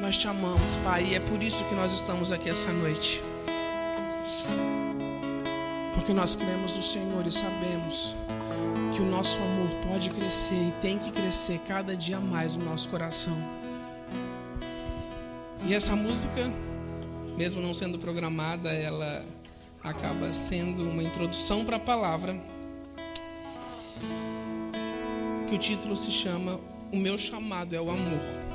[0.00, 3.20] Nós te amamos, Pai, e é por isso que nós estamos aqui essa noite.
[5.92, 8.14] Porque nós cremos no Senhor e sabemos
[8.94, 12.88] que o nosso amor pode crescer e tem que crescer cada dia mais no nosso
[12.88, 13.36] coração.
[15.66, 16.48] E essa música,
[17.36, 19.24] mesmo não sendo programada, ela
[19.82, 22.40] acaba sendo uma introdução para a palavra.
[25.48, 26.60] Que o título se chama
[26.92, 28.47] O meu chamado é o amor.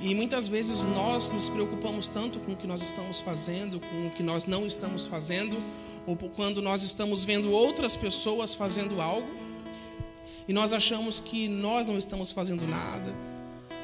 [0.00, 4.10] E muitas vezes nós nos preocupamos tanto com o que nós estamos fazendo, com o
[4.10, 5.60] que nós não estamos fazendo,
[6.06, 9.28] ou quando nós estamos vendo outras pessoas fazendo algo,
[10.46, 13.12] e nós achamos que nós não estamos fazendo nada.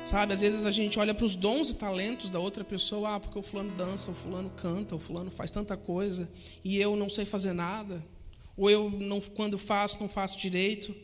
[0.06, 3.20] Sabe, às vezes a gente olha para os dons e talentos da outra pessoa, ah,
[3.20, 6.30] porque o fulano dança, o fulano canta, o fulano faz tanta coisa,
[6.62, 8.04] e eu não sei fazer nada,
[8.56, 10.94] ou eu não, quando faço, não faço direito.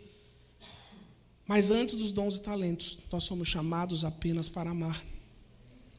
[1.50, 5.04] Mas antes dos dons e talentos, nós somos chamados apenas para amar.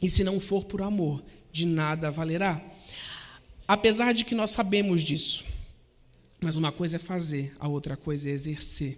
[0.02, 2.64] E se não for por amor, de nada valerá.
[3.68, 5.44] Apesar de que nós sabemos disso.
[6.40, 8.98] Mas uma coisa é fazer, a outra coisa é exercer.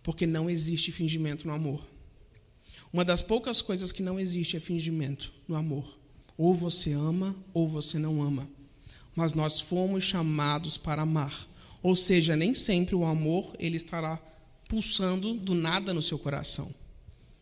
[0.00, 1.84] Porque não existe fingimento no amor.
[2.92, 5.98] Uma das poucas coisas que não existe é fingimento no amor.
[6.36, 8.48] Ou você ama ou você não ama.
[9.16, 11.48] Mas nós fomos chamados para amar.
[11.82, 14.22] Ou seja, nem sempre o amor ele estará
[14.68, 16.72] pulsando do nada no seu coração.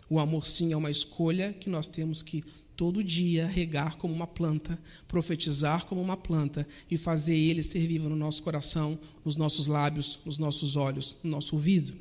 [0.09, 2.45] O amor, sim, é uma escolha que nós temos que
[2.77, 8.09] todo dia regar como uma planta, profetizar como uma planta e fazer ele ser vivo
[8.09, 11.93] no nosso coração, nos nossos lábios, nos nossos olhos, no nosso ouvido.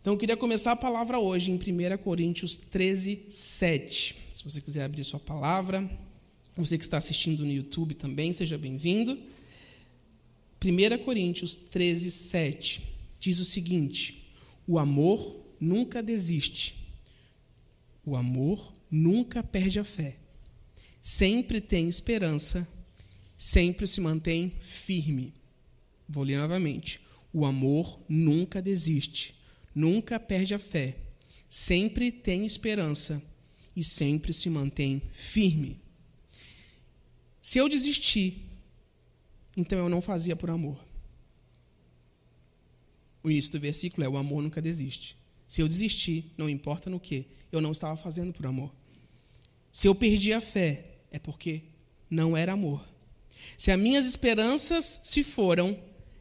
[0.00, 4.16] Então, eu queria começar a palavra hoje em 1 Coríntios 13, 7.
[4.30, 5.88] Se você quiser abrir sua palavra,
[6.56, 9.18] você que está assistindo no YouTube também, seja bem-vindo.
[10.62, 12.93] 1 Coríntios 13, 7
[13.24, 14.28] diz o seguinte:
[14.66, 16.94] o amor nunca desiste,
[18.04, 20.18] o amor nunca perde a fé,
[21.00, 22.68] sempre tem esperança,
[23.36, 25.32] sempre se mantém firme.
[26.06, 27.00] Vou ler novamente:
[27.32, 29.34] o amor nunca desiste,
[29.74, 30.98] nunca perde a fé,
[31.48, 33.22] sempre tem esperança
[33.74, 35.80] e sempre se mantém firme.
[37.40, 38.44] Se eu desistir,
[39.56, 40.83] então eu não fazia por amor.
[43.24, 45.16] O início do versículo é: o amor nunca desiste.
[45.48, 48.72] Se eu desistir, não importa no que, eu não estava fazendo por amor.
[49.72, 51.62] Se eu perdi a fé, é porque
[52.10, 52.86] não era amor.
[53.56, 55.76] Se as minhas esperanças se foram,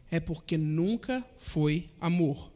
[0.10, 2.52] é porque nunca foi amor.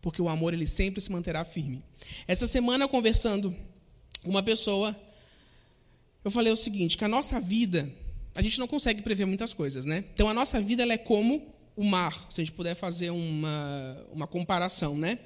[0.00, 1.84] Porque o amor ele sempre se manterá firme.
[2.26, 3.54] Essa semana conversando
[4.22, 4.98] com uma pessoa,
[6.24, 7.90] eu falei o seguinte, que a nossa vida,
[8.34, 10.04] a gente não consegue prever muitas coisas, né?
[10.14, 14.06] Então a nossa vida ela é como o mar, se a gente puder fazer uma,
[14.12, 15.18] uma comparação, né?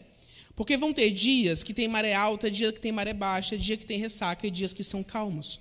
[0.55, 3.85] Porque vão ter dias que tem maré alta, dia que tem maré baixa, dia que
[3.85, 5.59] tem ressaca e dias que são calmos.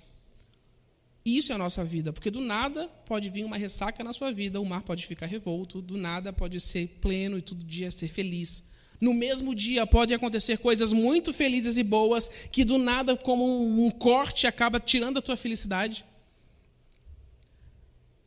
[1.24, 4.60] Isso é a nossa vida, porque do nada pode vir uma ressaca na sua vida,
[4.60, 8.62] o mar pode ficar revolto, do nada pode ser pleno e todo dia ser feliz.
[9.00, 13.44] No mesmo dia pode acontecer coisas muito felizes e boas que do nada, como
[13.84, 16.04] um corte, acaba tirando a tua felicidade.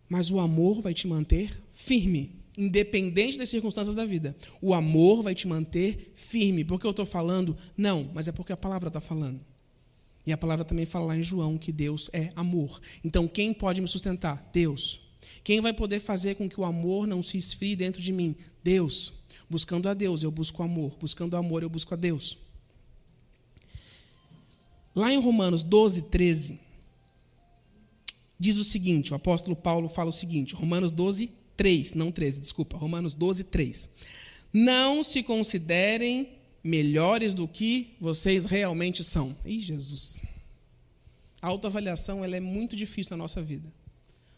[0.10, 4.36] Mas o amor vai te manter firme independente das circunstâncias da vida.
[4.62, 6.64] O amor vai te manter firme.
[6.66, 7.56] Por que eu estou falando?
[7.78, 9.40] Não, mas é porque a palavra está falando.
[10.26, 12.82] E a palavra também fala lá em João que Deus é amor.
[13.04, 14.50] Então, quem pode me sustentar?
[14.52, 15.00] Deus.
[15.44, 18.36] Quem vai poder fazer com que o amor não se esfrie dentro de mim?
[18.64, 19.14] Deus.
[19.50, 20.98] Buscando a Deus, eu busco amor.
[21.00, 22.38] Buscando amor, eu busco a Deus.
[24.94, 26.60] Lá em Romanos 12, 13,
[28.40, 32.78] diz o seguinte: o apóstolo Paulo fala o seguinte, Romanos 12, 3, não 13, desculpa,
[32.78, 33.90] Romanos 12, 3.
[34.54, 36.30] Não se considerem
[36.64, 39.36] melhores do que vocês realmente são.
[39.44, 40.22] Ih, Jesus.
[41.42, 43.72] A autoavaliação ela é muito difícil na nossa vida.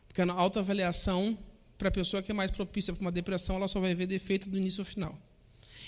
[0.07, 1.37] Porque a autoavaliação,
[1.77, 4.49] para a pessoa que é mais propícia para uma depressão, ela só vai ver defeito
[4.49, 5.19] do início ao final.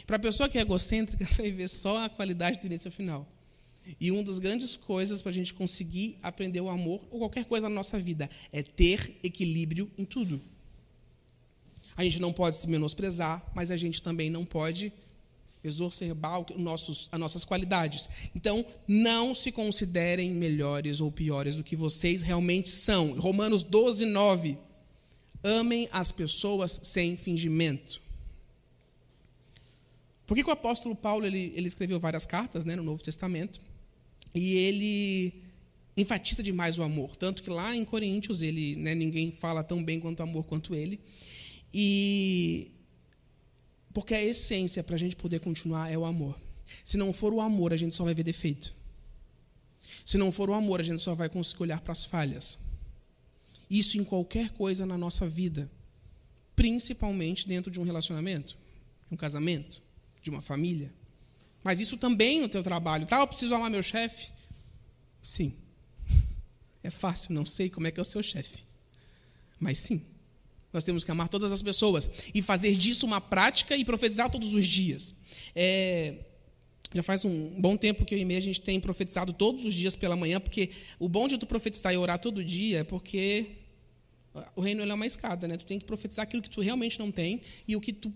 [0.06, 3.28] Para a pessoa que é egocêntrica, vai ver só a qualidade do início ao final.
[4.00, 7.68] E uma das grandes coisas para a gente conseguir aprender o amor, ou qualquer coisa
[7.68, 10.42] na nossa vida, é ter equilíbrio em tudo.
[12.02, 14.92] A gente não pode se menosprezar, mas a gente também não pode
[15.64, 18.10] exacerbar nossos, as nossas qualidades.
[18.36, 23.14] Então, não se considerem melhores ou piores do que vocês realmente são.
[23.20, 24.58] Romanos 12, 9.
[25.44, 28.02] Amem as pessoas sem fingimento.
[30.26, 33.62] Por que, o apóstolo Paulo ele, ele escreveu várias cartas né, no Novo Testamento?
[34.34, 35.34] E ele
[35.96, 37.16] enfatiza demais o amor.
[37.16, 40.74] Tanto que lá em Coríntios, ele, né, ninguém fala tão bem quanto o amor quanto
[40.74, 41.00] ele.
[41.74, 42.72] E
[43.94, 46.40] porque a essência para a gente poder continuar é o amor.
[46.84, 48.74] Se não for o amor, a gente só vai ver defeito.
[50.06, 52.58] Se não for o amor, a gente só vai conseguir olhar para as falhas.
[53.70, 55.70] Isso em qualquer coisa na nossa vida,
[56.56, 58.58] principalmente dentro de um relacionamento,
[59.08, 59.82] de um casamento,
[60.22, 60.92] de uma família.
[61.64, 63.06] Mas isso também no teu trabalho.
[63.06, 64.32] Tá, eu preciso amar meu chefe?
[65.22, 65.54] Sim.
[66.84, 68.66] É fácil, não sei como é que é o seu chefe.
[69.60, 70.02] Mas sim.
[70.74, 74.54] Nós temos que amar todas as pessoas e fazer disso uma prática e profetizar todos
[74.54, 75.14] os dias.
[75.56, 76.16] É,
[76.94, 79.74] já faz um bom tempo que eu e meio a gente tem profetizado todos os
[79.74, 80.70] dias pela manhã, porque
[81.00, 83.48] o bom de tu profetizar e orar todo dia é porque
[84.56, 85.58] o reino é uma escada, né?
[85.58, 88.14] Tu tem que profetizar aquilo que tu realmente não tem e o que tu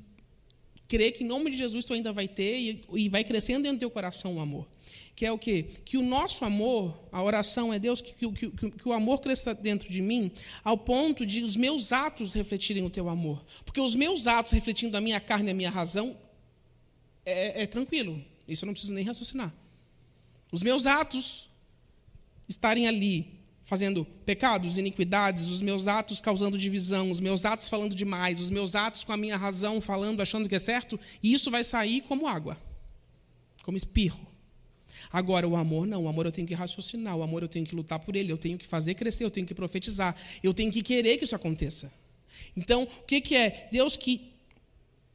[0.88, 3.78] crê que em nome de Jesus tu ainda vai ter e, e vai crescendo dentro
[3.78, 4.68] do teu coração o amor
[5.16, 5.64] que é o quê?
[5.86, 9.54] Que o nosso amor, a oração é Deus, que, que, que, que, o amor cresça
[9.54, 10.30] dentro de mim,
[10.64, 13.44] ao ponto de os meus atos refletirem o teu amor.
[13.64, 16.18] Porque os meus atos refletindo a minha carne e a minha razão,
[17.26, 18.24] é, é tranquilo.
[18.48, 19.54] Isso eu não preciso nem raciocinar.
[20.52, 21.50] Os meus atos
[22.48, 28.40] estarem ali fazendo pecados, iniquidades, os meus atos causando divisão, os meus atos falando demais,
[28.40, 31.64] os meus atos com a minha razão falando, achando que é certo, e isso vai
[31.64, 32.58] sair como água,
[33.64, 34.35] como espirro.
[35.12, 36.04] Agora, o amor não.
[36.04, 37.16] O amor eu tenho que raciocinar.
[37.16, 38.32] O amor eu tenho que lutar por ele.
[38.32, 39.24] Eu tenho que fazer crescer.
[39.24, 40.16] Eu tenho que profetizar.
[40.44, 41.92] Eu tenho que querer que isso aconteça.
[42.56, 43.70] Então, o que, que é?
[43.72, 44.36] Deus que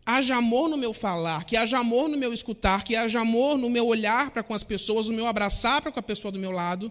[0.05, 3.71] haja amor no meu falar, que haja amor no meu escutar, que haja amor no
[3.71, 6.51] meu olhar para com as pessoas, no meu abraçar para com a pessoa do meu
[6.51, 6.91] lado,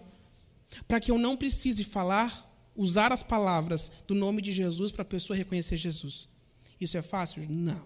[0.86, 5.04] para que eu não precise falar, usar as palavras do nome de Jesus para a
[5.04, 6.28] pessoa reconhecer Jesus.
[6.80, 7.44] Isso é fácil?
[7.48, 7.84] Não.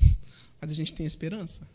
[0.60, 1.68] Mas a gente tem esperança.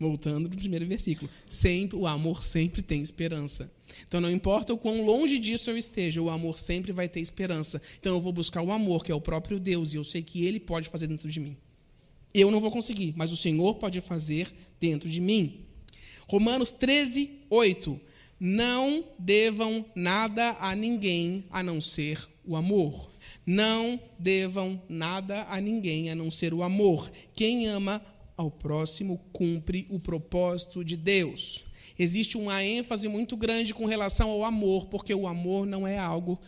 [0.00, 1.30] Voltando para o primeiro versículo.
[1.46, 3.70] Sempre, o amor sempre tem esperança.
[4.08, 7.82] Então, não importa o quão longe disso eu esteja, o amor sempre vai ter esperança.
[8.00, 10.42] Então, eu vou buscar o amor, que é o próprio Deus, e eu sei que
[10.42, 11.54] Ele pode fazer dentro de mim.
[12.32, 14.50] Eu não vou conseguir, mas o Senhor pode fazer
[14.80, 15.66] dentro de mim.
[16.26, 18.00] Romanos 13, 8.
[18.38, 23.10] Não devam nada a ninguém a não ser o amor.
[23.44, 27.10] Não devam nada a ninguém a não ser o amor.
[27.34, 28.00] Quem ama
[28.40, 31.62] ao próximo cumpre o propósito de Deus.
[31.98, 36.40] Existe uma ênfase muito grande com relação ao amor, porque o amor não é algo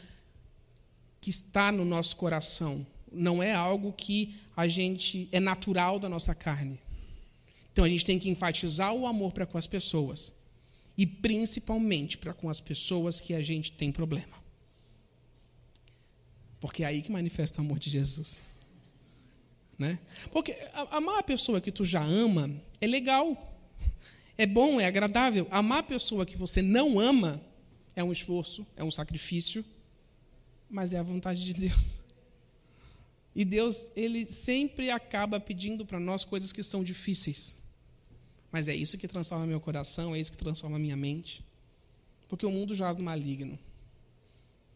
[1.21, 6.35] que está no nosso coração, não é algo que a gente é natural da nossa
[6.35, 6.81] carne.
[7.71, 10.33] Então a gente tem que enfatizar o amor para com as pessoas
[10.97, 14.43] e principalmente para com as pessoas que a gente tem problema.
[16.59, 18.52] Porque é aí que manifesta o amor de Jesus.
[19.82, 19.99] Né?
[20.31, 20.56] Porque
[20.93, 22.49] amar a pessoa que tu já ama
[22.81, 23.52] é legal,
[24.38, 25.49] é bom, é agradável.
[25.50, 27.43] Amar a pessoa que você não ama
[27.96, 29.64] é um esforço, é um sacrifício,
[30.70, 32.00] mas é a vontade de Deus.
[33.34, 37.56] E Deus, ele sempre acaba pedindo para nós coisas que são difíceis.
[38.52, 41.44] Mas é isso que transforma meu coração, é isso que transforma minha mente.
[42.29, 43.58] Porque o mundo jaz no maligno.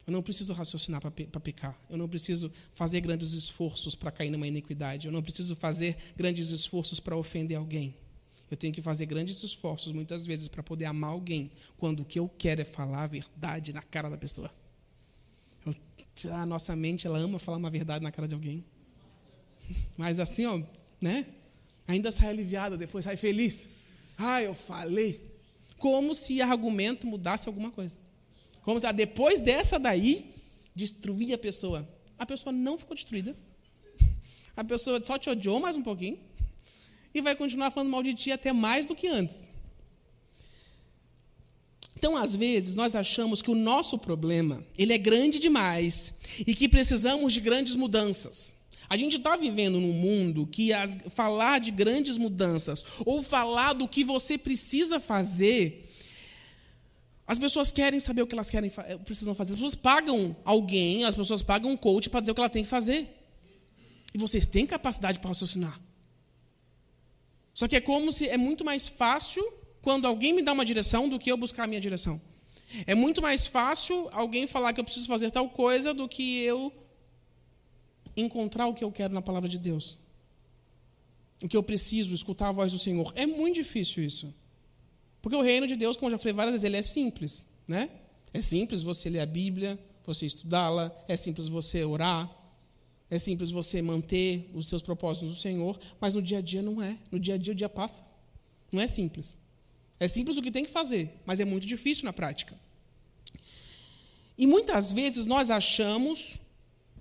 [0.06, 1.76] Eu não preciso raciocinar para pecar.
[1.90, 5.08] Eu não preciso fazer grandes esforços para cair numa iniquidade.
[5.08, 7.96] Eu não preciso fazer grandes esforços para ofender alguém.
[8.48, 12.20] Eu tenho que fazer grandes esforços, muitas vezes, para poder amar alguém, quando o que
[12.20, 14.48] eu quero é falar a verdade na cara da pessoa.
[15.66, 15.74] Eu,
[16.32, 18.64] a nossa mente, ela ama falar uma verdade na cara de alguém.
[19.98, 20.62] Mas assim, ó,
[21.00, 21.26] né?
[21.88, 23.68] Ainda sai aliviada, depois sai feliz.
[24.16, 25.20] Ah, eu falei.
[25.78, 27.98] Como se argumento mudasse alguma coisa.
[28.66, 30.35] Como se ah, depois dessa daí,
[30.75, 31.88] destruir a pessoa.
[32.18, 33.37] A pessoa não ficou destruída.
[34.56, 36.18] A pessoa só te odiou mais um pouquinho.
[37.14, 39.49] E vai continuar falando mal de ti até mais do que antes.
[41.96, 46.12] Então, às vezes, nós achamos que o nosso problema ele é grande demais
[46.44, 48.52] e que precisamos de grandes mudanças.
[48.88, 53.87] A gente está vivendo num mundo que as, falar de grandes mudanças ou falar do
[53.87, 55.86] que você precisa fazer
[57.26, 59.50] as pessoas querem saber o que elas querem, eh, precisam fazer.
[59.50, 62.62] As pessoas pagam alguém, as pessoas pagam um coach para dizer o que ela tem
[62.62, 63.09] que fazer.
[64.14, 65.80] E vocês têm capacidade para raciocinar.
[67.52, 69.42] Só que é como se é muito mais fácil
[69.83, 72.21] quando alguém me dá uma direção do que eu buscar a minha direção.
[72.87, 76.73] É muito mais fácil alguém falar que eu preciso fazer tal coisa do que eu
[78.16, 79.99] encontrar o que eu quero na palavra de Deus.
[81.42, 83.12] O que eu preciso, escutar a voz do Senhor.
[83.14, 84.33] É muito difícil isso.
[85.26, 87.45] Porque o reino de Deus, como eu já falei várias vezes, ele é simples.
[87.66, 87.90] Né?
[88.33, 92.30] É simples você ler a Bíblia, você estudá-la, é simples você orar,
[93.11, 96.80] é simples você manter os seus propósitos do Senhor, mas no dia a dia não
[96.80, 96.97] é.
[97.11, 98.06] No dia a dia o dia passa.
[98.71, 99.37] Não é simples.
[99.99, 102.56] É simples o que tem que fazer, mas é muito difícil na prática.
[104.38, 106.38] E muitas vezes nós achamos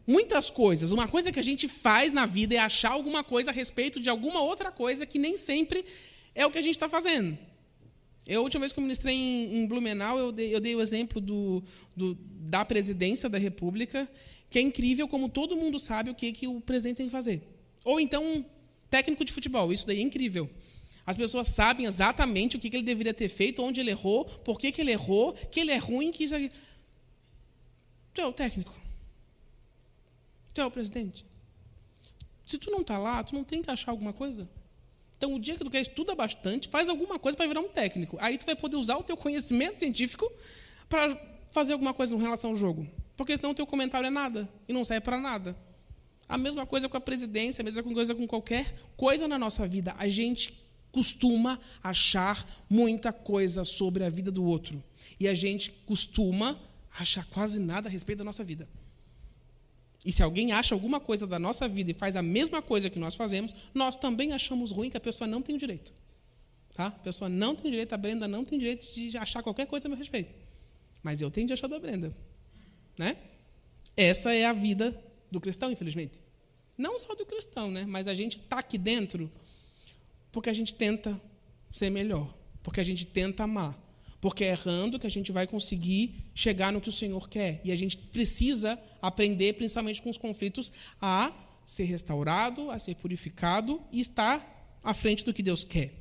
[0.08, 0.92] muitas coisas.
[0.92, 4.10] Uma coisa que a gente faz na vida é achar alguma coisa a respeito de
[4.10, 5.86] alguma outra coisa que nem sempre
[6.34, 7.38] é o que a gente está fazendo.
[8.28, 10.82] Eu, a última vez que eu ministrei em, em Blumenau, eu dei, eu dei o
[10.82, 11.64] exemplo do,
[11.96, 14.10] do, da presidência da República,
[14.50, 17.44] que é incrível como todo mundo sabe o que, que o presidente tem que fazer.
[17.84, 18.44] Ou então,
[18.90, 20.50] técnico de futebol, isso daí é incrível.
[21.06, 24.60] As pessoas sabem exatamente o que, que ele deveria ter feito, onde ele errou, por
[24.60, 26.50] que, que ele errou, que ele é ruim, que isso aqui.
[28.12, 28.74] Tu é o técnico.
[30.52, 31.26] Tu é o presidente.
[32.44, 34.50] Se tu não está lá, tu não tem que achar alguma coisa?
[35.18, 38.18] Então, o dia que tu quer estuda bastante, faz alguma coisa para virar um técnico.
[38.20, 40.32] Aí tu vai poder usar o teu conhecimento científico
[40.90, 41.18] para
[41.52, 42.88] fazer alguma coisa em relação ao jogo.
[43.16, 45.56] Porque senão o teu comentário é nada e não serve para nada.
[46.28, 49.96] A mesma coisa com a presidência, a mesma coisa com qualquer coisa na nossa vida.
[49.98, 54.84] A gente costuma achar muita coisa sobre a vida do outro.
[55.20, 56.60] E a gente costuma
[56.98, 58.68] achar quase nada a respeito da nossa vida.
[60.06, 63.00] E se alguém acha alguma coisa da nossa vida e faz a mesma coisa que
[63.00, 65.92] nós fazemos, nós também achamos ruim que a pessoa não tem o direito.
[66.76, 66.88] Tá?
[66.88, 69.90] A pessoa não tem direito, a Brenda não tem direito de achar qualquer coisa a
[69.90, 70.32] meu respeito.
[71.02, 72.16] Mas eu tenho de achar da Brenda.
[72.98, 73.18] Né?
[73.98, 74.96] Essa é a vida
[75.32, 76.22] do cristão, infelizmente.
[76.78, 77.86] Não só do cristão, né?
[77.88, 79.32] mas a gente está aqui dentro
[80.32, 81.20] porque a gente tenta
[81.72, 82.32] ser melhor,
[82.62, 83.76] porque a gente tenta amar,
[84.26, 87.62] porque é errando que a gente vai conseguir chegar no que o Senhor quer.
[87.64, 91.32] E a gente precisa aprender, principalmente com os conflitos, a
[91.64, 95.94] ser restaurado, a ser purificado e estar à frente do que Deus quer.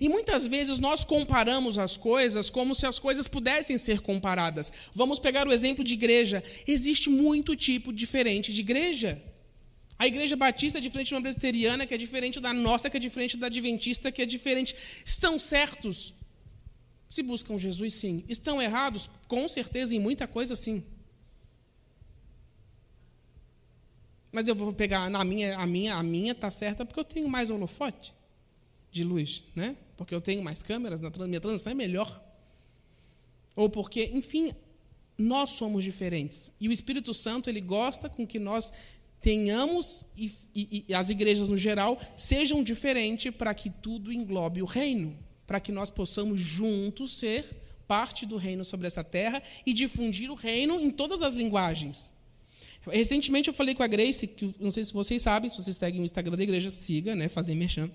[0.00, 4.72] E muitas vezes nós comparamos as coisas como se as coisas pudessem ser comparadas.
[4.94, 6.40] Vamos pegar o exemplo de igreja.
[6.68, 9.20] Existe muito tipo diferente de igreja.
[9.98, 13.00] A igreja batista é diferente de uma presbiteriana, que é diferente da nossa, que é
[13.00, 14.76] diferente da adventista, que é diferente.
[15.04, 16.14] Estão certos
[17.08, 18.24] se buscam Jesus, sim.
[18.28, 19.10] Estão errados?
[19.28, 20.82] Com certeza, em muita coisa, sim.
[24.32, 27.28] Mas eu vou pegar na minha, a minha, a minha está certa porque eu tenho
[27.28, 28.12] mais holofote
[28.90, 29.76] de luz, né?
[29.96, 32.20] Porque eu tenho mais câmeras, na minha transição é melhor.
[33.54, 34.52] Ou porque, enfim,
[35.16, 36.50] nós somos diferentes.
[36.60, 38.72] E o Espírito Santo, ele gosta com que nós
[39.20, 44.66] tenhamos, e, e, e as igrejas no geral, sejam diferentes para que tudo englobe o
[44.66, 45.16] reino
[45.46, 47.44] para que nós possamos juntos ser
[47.86, 52.12] parte do reino sobre essa terra e difundir o reino em todas as linguagens.
[52.90, 56.00] Recentemente eu falei com a Grace, que não sei se vocês sabem, se vocês seguem
[56.00, 57.90] o Instagram da igreja, siga, né, fazer merchan.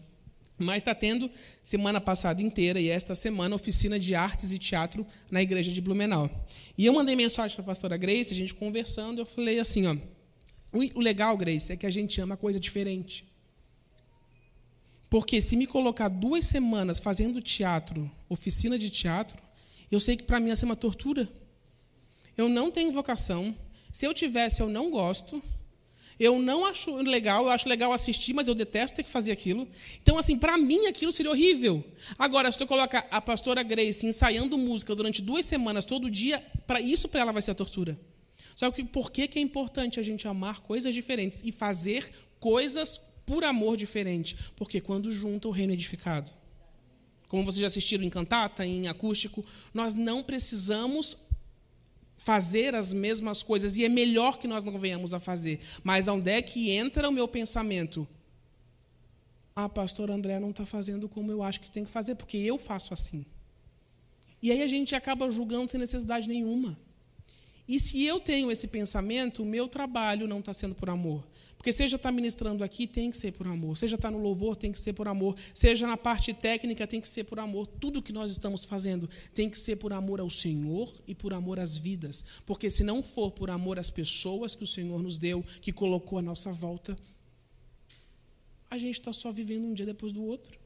[0.57, 1.29] Mas está tendo,
[1.63, 6.29] semana passada inteira e esta semana, oficina de artes e teatro na igreja de Blumenau.
[6.77, 9.95] E eu mandei mensagem para a pastora Grace, a gente conversando, eu falei assim, ó,
[10.73, 13.28] o legal, Grace, é que a gente ama coisa diferente.
[15.09, 19.41] Porque se me colocar duas semanas fazendo teatro, oficina de teatro,
[19.91, 21.27] eu sei que para mim ia ser uma tortura.
[22.37, 23.55] Eu não tenho vocação.
[23.91, 25.41] Se eu tivesse, eu não gosto.
[26.19, 29.65] Eu não acho legal, eu acho legal assistir, mas eu detesto ter que fazer aquilo.
[30.01, 31.81] Então, assim, para mim aquilo seria horrível.
[32.17, 36.81] Agora, se tu colocar a pastora Grace ensaiando música durante duas semanas, todo dia, para
[36.81, 37.97] isso para ela vai ser a tortura.
[38.53, 42.99] Só que por que, que é importante a gente amar coisas diferentes e fazer coisas
[43.29, 46.31] por amor diferente, porque quando junta o reino é edificado.
[47.27, 51.15] Como vocês já assistiram em cantata, em acústico, nós não precisamos
[52.17, 55.59] fazer as mesmas coisas e é melhor que nós não venhamos a fazer.
[55.83, 58.07] Mas onde é que entra o meu pensamento?
[59.55, 62.57] Ah, pastor André não está fazendo como eu acho que tem que fazer, porque eu
[62.57, 63.23] faço assim.
[64.41, 66.75] E aí a gente acaba julgando sem necessidade nenhuma.
[67.67, 71.23] E se eu tenho esse pensamento, o meu trabalho não está sendo por amor.
[71.59, 73.75] Porque seja estar tá ministrando aqui, tem que ser por amor.
[73.75, 75.35] Seja estar tá no louvor, tem que ser por amor.
[75.53, 77.67] Seja na parte técnica, tem que ser por amor.
[77.67, 81.59] Tudo que nós estamos fazendo tem que ser por amor ao Senhor e por amor
[81.59, 82.23] às vidas.
[82.45, 86.17] Porque se não for por amor às pessoas que o Senhor nos deu, que colocou
[86.17, 86.97] à nossa volta,
[88.71, 90.57] a gente está só vivendo um dia depois do outro.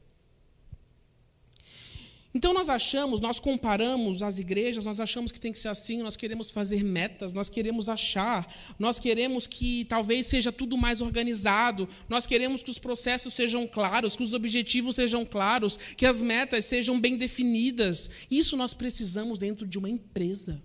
[2.36, 6.16] Então nós achamos, nós comparamos as igrejas, nós achamos que tem que ser assim, nós
[6.16, 12.26] queremos fazer metas, nós queremos achar, nós queremos que talvez seja tudo mais organizado, nós
[12.26, 17.00] queremos que os processos sejam claros, que os objetivos sejam claros, que as metas sejam
[17.00, 18.10] bem definidas.
[18.28, 20.60] Isso nós precisamos dentro de uma empresa.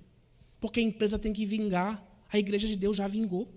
[0.60, 2.04] Porque a empresa tem que vingar.
[2.32, 3.48] A igreja de Deus já vingou.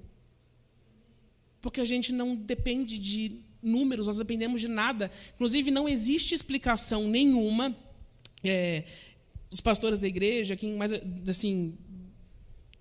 [1.63, 5.11] Porque a gente não depende de números, nós dependemos de nada.
[5.35, 7.77] Inclusive, não existe explicação nenhuma
[8.45, 8.85] é,
[9.51, 10.93] os pastores da igreja, quem mais
[11.29, 11.77] assim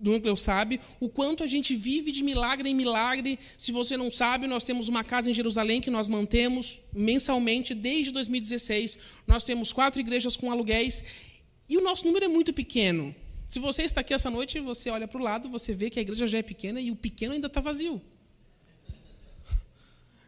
[0.02, 3.38] do núcleo sabe, o quanto a gente vive de milagre em milagre.
[3.56, 8.10] Se você não sabe, nós temos uma casa em Jerusalém que nós mantemos mensalmente desde
[8.12, 8.98] 2016.
[9.28, 11.04] Nós temos quatro igrejas com aluguéis
[11.68, 13.14] e o nosso número é muito pequeno.
[13.48, 16.02] Se você está aqui essa noite, você olha para o lado, você vê que a
[16.02, 18.02] igreja já é pequena e o pequeno ainda está vazio.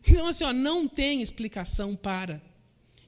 [0.07, 2.41] Então, assim, ó, não tem explicação para.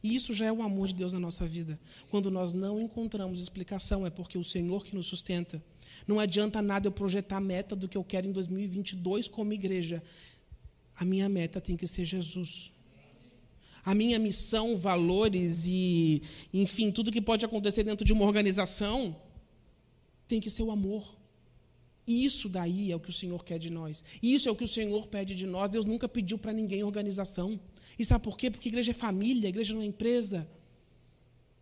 [0.02, 1.78] E isso já é o amor de Deus na nossa vida.
[2.10, 5.62] Quando nós não encontramos explicação, é porque o Senhor que nos sustenta.
[6.06, 10.02] Não adianta nada eu projetar a meta do que eu quero em 2022 como igreja.
[10.96, 12.70] A minha meta tem que ser Jesus.
[13.84, 16.22] A minha missão, valores e,
[16.52, 19.16] enfim, tudo que pode acontecer dentro de uma organização
[20.26, 21.15] tem que ser o amor.
[22.06, 24.04] Isso daí é o que o Senhor quer de nós.
[24.22, 25.70] Isso é o que o Senhor pede de nós.
[25.70, 27.58] Deus nunca pediu para ninguém organização.
[27.98, 28.50] E sabe por quê?
[28.50, 30.48] Porque igreja é família, igreja não é empresa.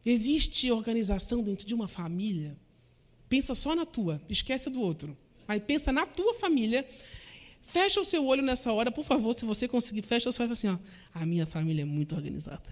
[0.05, 2.57] Existe organização dentro de uma família.
[3.29, 5.17] Pensa só na tua, esquece do outro.
[5.49, 6.87] Aí pensa na tua família.
[7.63, 10.53] Fecha o seu olho nessa hora, por favor, se você conseguir, fecha o seu olho
[10.53, 10.79] assim, ó.
[11.15, 12.63] A minha família é muito organizada.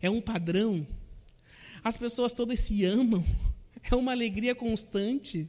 [0.00, 0.84] É um padrão.
[1.84, 3.24] As pessoas todas se amam.
[3.90, 5.48] É uma alegria constante.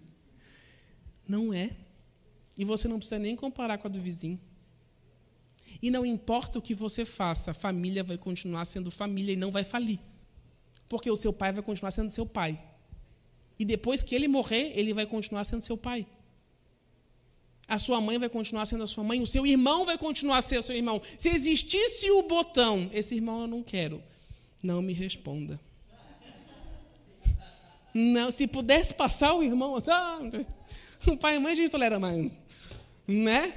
[1.27, 1.75] Não é.
[2.57, 4.39] E você não precisa nem comparar com a do vizinho.
[5.81, 9.51] E não importa o que você faça, a família vai continuar sendo família e não
[9.51, 9.99] vai falir.
[10.87, 12.61] Porque o seu pai vai continuar sendo seu pai.
[13.57, 16.05] E depois que ele morrer, ele vai continuar sendo seu pai.
[17.67, 20.63] A sua mãe vai continuar sendo a sua mãe, o seu irmão vai continuar sendo
[20.63, 21.01] seu irmão.
[21.17, 24.03] Se existisse o botão, esse irmão eu não quero.
[24.61, 25.59] Não me responda.
[27.93, 30.19] Não, se pudesse passar o irmão, ah,
[31.07, 32.31] o pai e mãe a gente tolera mais.
[33.07, 33.53] Né?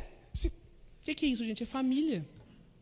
[1.09, 1.63] O que é isso, gente?
[1.63, 2.27] É família.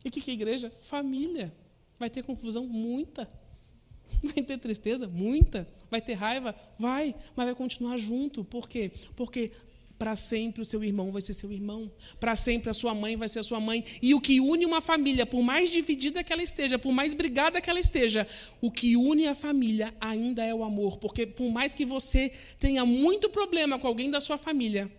[0.03, 0.71] E o que é igreja?
[0.81, 1.53] Família.
[1.99, 2.65] Vai ter confusão?
[2.67, 3.29] Muita.
[4.23, 5.07] Vai ter tristeza?
[5.07, 5.67] Muita.
[5.89, 6.55] Vai ter raiva?
[6.77, 7.15] Vai.
[7.35, 8.43] Mas vai continuar junto.
[8.43, 8.91] Por quê?
[9.15, 9.51] Porque
[9.97, 11.91] para sempre o seu irmão vai ser seu irmão.
[12.19, 13.83] Para sempre a sua mãe vai ser a sua mãe.
[14.01, 17.61] E o que une uma família, por mais dividida que ela esteja, por mais brigada
[17.61, 18.27] que ela esteja,
[18.61, 20.97] o que une a família ainda é o amor.
[20.97, 24.91] Porque por mais que você tenha muito problema com alguém da sua família,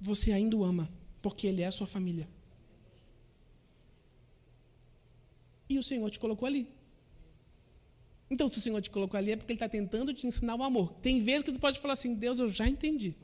[0.00, 0.90] você ainda o ama.
[1.20, 2.28] Porque ele é a sua família.
[5.68, 6.66] E o Senhor te colocou ali.
[8.30, 10.62] Então, se o Senhor te colocou ali, é porque Ele está tentando te ensinar o
[10.62, 10.92] amor.
[10.94, 13.14] Tem vezes que tu pode falar assim, Deus, eu já entendi.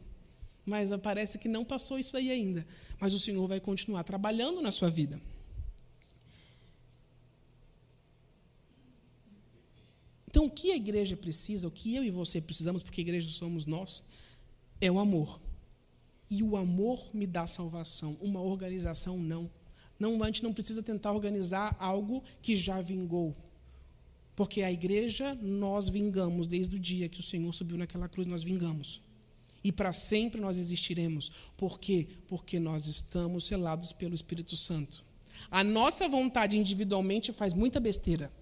[0.65, 2.67] Mas parece que não passou isso aí ainda.
[2.99, 5.21] Mas o Senhor vai continuar trabalhando na sua vida.
[10.31, 13.67] Então, o que a igreja precisa, o que eu e você precisamos, porque igreja somos
[13.67, 14.03] nós,
[14.81, 15.41] é o amor.
[16.31, 19.51] E o amor me dá salvação, uma organização não.
[19.99, 23.35] Não, a gente não precisa tentar organizar algo que já vingou.
[24.37, 28.45] Porque a igreja, nós vingamos desde o dia que o Senhor subiu naquela cruz, nós
[28.45, 29.03] vingamos.
[29.63, 31.31] E para sempre nós existiremos.
[31.57, 32.09] Por quê?
[32.27, 35.05] Porque nós estamos selados pelo Espírito Santo.
[35.51, 38.33] A nossa vontade individualmente faz muita besteira.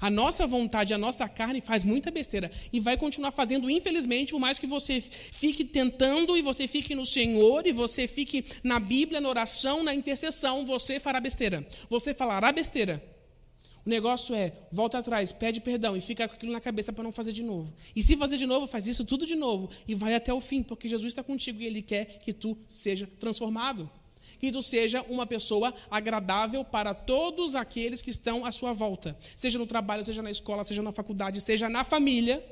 [0.00, 4.38] A nossa vontade, a nossa carne faz muita besteira e vai continuar fazendo, infelizmente, por
[4.38, 9.20] mais que você fique tentando e você fique no Senhor e você fique na Bíblia,
[9.20, 11.66] na oração, na intercessão, você fará besteira.
[11.88, 13.02] Você falará besteira.
[13.88, 17.10] O negócio é, volta atrás, pede perdão e fica com aquilo na cabeça para não
[17.10, 17.72] fazer de novo.
[17.96, 20.62] E se fazer de novo, faz isso tudo de novo e vai até o fim,
[20.62, 23.90] porque Jesus está contigo e Ele quer que tu seja transformado
[24.38, 29.58] que tu seja uma pessoa agradável para todos aqueles que estão à sua volta, seja
[29.58, 32.44] no trabalho, seja na escola, seja na faculdade, seja na família.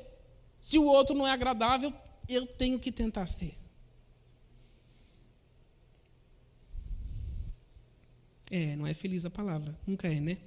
[0.59, 1.93] Se o outro não é agradável,
[2.27, 3.55] eu tenho que tentar ser.
[8.51, 10.37] É, não é feliz a palavra, nunca é, né?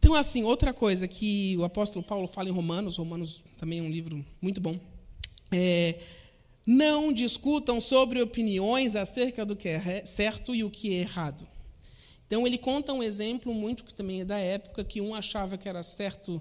[0.00, 3.90] Então, assim, outra coisa que o apóstolo Paulo fala em Romanos, Romanos também é um
[3.90, 4.80] livro muito bom,
[5.52, 6.00] é
[6.66, 11.46] não discutam sobre opiniões acerca do que é certo e o que é errado.
[12.26, 15.68] Então ele conta um exemplo muito que também é da época que um achava que
[15.68, 16.40] era certo,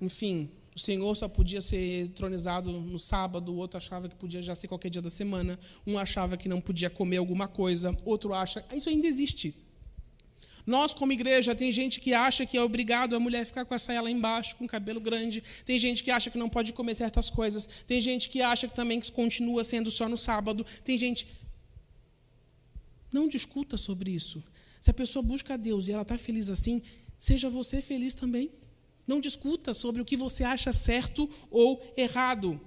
[0.00, 4.54] enfim, o Senhor só podia ser tronizado no sábado, o outro achava que podia já
[4.54, 8.64] ser qualquer dia da semana, um achava que não podia comer alguma coisa, outro acha,
[8.74, 9.54] isso ainda existe.
[10.66, 13.78] Nós, como igreja, tem gente que acha que é obrigado a mulher ficar com a
[13.78, 15.42] saia lá embaixo, com o cabelo grande.
[15.64, 17.68] Tem gente que acha que não pode comer certas coisas.
[17.86, 20.64] Tem gente que acha que também que continua sendo só no sábado.
[20.84, 21.26] Tem gente.
[23.12, 24.42] Não discuta sobre isso.
[24.80, 26.82] Se a pessoa busca a Deus e ela está feliz assim,
[27.18, 28.50] seja você feliz também.
[29.06, 32.60] Não discuta sobre o que você acha certo ou errado.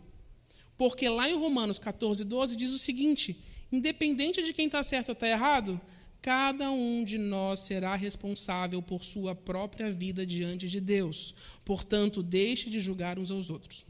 [0.78, 5.14] Porque lá em Romanos 14, 12 diz o seguinte: independente de quem está certo ou
[5.14, 5.80] está errado,
[6.24, 11.36] Cada um de nós será responsável por sua própria vida diante de Deus.
[11.66, 13.86] Portanto, deixe de julgar uns aos outros.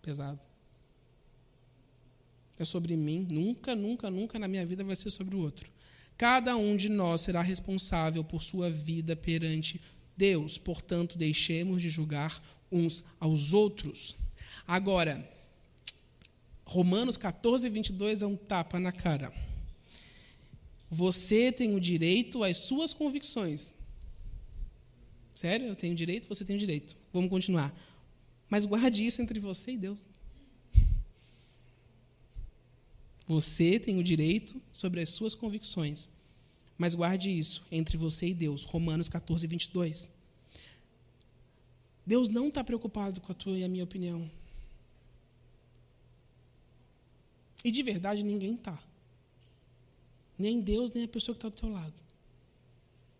[0.00, 0.38] Pesado.
[2.56, 3.26] É sobre mim.
[3.28, 5.68] Nunca, nunca, nunca na minha vida vai ser sobre o outro.
[6.16, 9.80] Cada um de nós será responsável por sua vida perante
[10.16, 10.56] Deus.
[10.56, 12.40] Portanto, deixemos de julgar
[12.70, 14.16] uns aos outros.
[14.64, 15.28] Agora,
[16.64, 19.49] Romanos 14, 22 é um tapa na cara.
[20.90, 23.72] Você tem o direito às suas convicções.
[25.34, 25.68] Sério?
[25.68, 26.96] Eu tenho direito, você tem o direito.
[27.12, 27.72] Vamos continuar.
[28.48, 30.08] Mas guarde isso entre você e Deus.
[33.28, 36.08] Você tem o direito sobre as suas convicções.
[36.76, 38.64] Mas guarde isso entre você e Deus.
[38.64, 40.10] Romanos 14, 22.
[42.04, 44.28] Deus não está preocupado com a tua e a minha opinião.
[47.64, 48.76] E de verdade ninguém está.
[50.40, 51.92] Nem Deus, nem a pessoa que está do teu lado.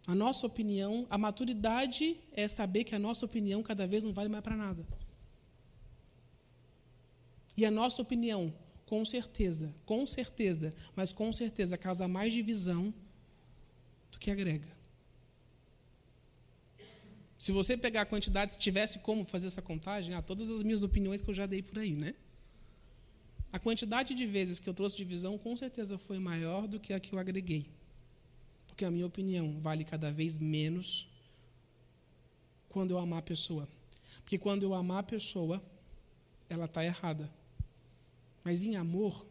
[0.06, 4.30] A nossa opinião, a maturidade é saber que a nossa opinião cada vez não vale
[4.30, 4.86] mais para nada.
[7.54, 8.50] E a nossa opinião,
[8.86, 12.92] com certeza, com certeza, mas com certeza causa mais divisão
[14.10, 14.80] do que agrega.
[17.36, 20.82] Se você pegar a quantidade, se tivesse como fazer essa contagem, ah, todas as minhas
[20.82, 22.14] opiniões que eu já dei por aí, né?
[23.52, 27.00] A quantidade de vezes que eu trouxe divisão com certeza foi maior do que a
[27.00, 27.68] que eu agreguei.
[28.66, 31.08] Porque a minha opinião vale cada vez menos
[32.68, 33.68] quando eu amar a pessoa.
[34.22, 35.62] Porque quando eu amar a pessoa,
[36.48, 37.30] ela está errada.
[38.44, 39.26] Mas em amor,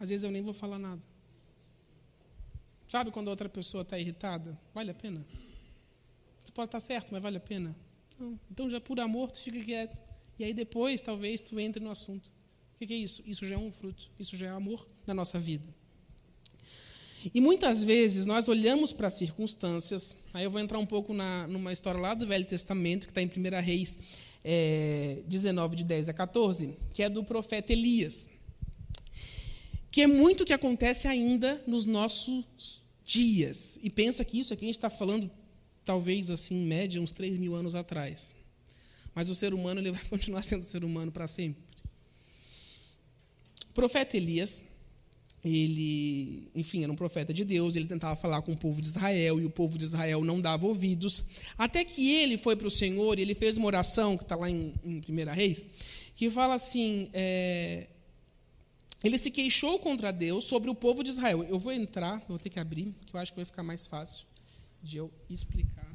[0.00, 1.00] às vezes eu nem vou falar nada.
[2.88, 4.58] Sabe quando a outra pessoa está irritada?
[4.74, 5.24] Vale a pena?
[6.42, 7.74] Você pode estar tá certo, mas vale a pena?
[8.18, 8.38] Não.
[8.50, 9.98] Então, já por amor, tu fica quieto.
[10.38, 12.30] E aí depois, talvez, tu entre no assunto.
[12.82, 13.22] O que é isso?
[13.24, 15.64] Isso já é um fruto, isso já é amor na nossa vida.
[17.32, 21.46] E muitas vezes nós olhamos para as circunstâncias, aí eu vou entrar um pouco na,
[21.46, 23.96] numa história lá do Velho Testamento, que está em 1 Reis
[24.42, 28.28] é, 19, de 10 a 14, que é do profeta Elias.
[29.88, 33.78] Que é muito o que acontece ainda nos nossos dias.
[33.80, 35.30] E pensa que isso aqui a gente está falando,
[35.84, 38.34] talvez assim, em média, uns 3 mil anos atrás.
[39.14, 41.71] Mas o ser humano ele vai continuar sendo ser humano para sempre.
[43.72, 44.62] O profeta Elias,
[45.42, 49.40] ele, enfim, era um profeta de Deus, ele tentava falar com o povo de Israel
[49.40, 51.24] e o povo de Israel não dava ouvidos,
[51.56, 54.50] até que ele foi para o Senhor e ele fez uma oração, que está lá
[54.50, 55.66] em, em 1 Reis,
[56.14, 57.86] que fala assim: é,
[59.02, 61.42] ele se queixou contra Deus sobre o povo de Israel.
[61.44, 64.26] Eu vou entrar, vou ter que abrir, que eu acho que vai ficar mais fácil
[64.82, 65.90] de eu explicar.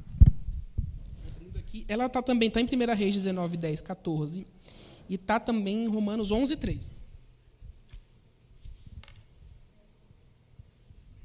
[1.86, 4.44] Ela está também, está em 1 Reis 19, 10, 14,
[5.08, 6.97] e está também em Romanos 11, 3.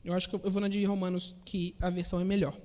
[0.04, 2.58] Eu acho que eu vou na de Romanos, que a versão é melhor.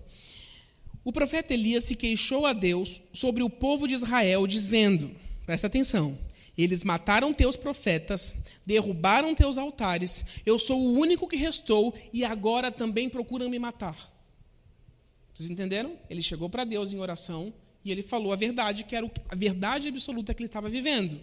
[1.05, 5.11] O profeta Elias se queixou a Deus sobre o povo de Israel, dizendo:
[5.47, 6.19] presta atenção,
[6.57, 8.35] eles mataram teus profetas,
[8.67, 14.13] derrubaram teus altares, eu sou o único que restou e agora também procuram me matar.
[15.33, 15.97] Vocês entenderam?
[16.11, 19.87] Ele chegou para Deus em oração e ele falou a verdade, que era a verdade
[19.87, 21.21] absoluta que ele estava vivendo.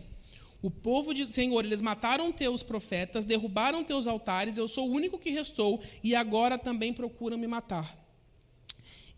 [0.65, 5.19] O povo diz: Senhor, eles mataram teus profetas, derrubaram teus altares, eu sou o único
[5.19, 7.95] que restou, e agora também procuram me matar.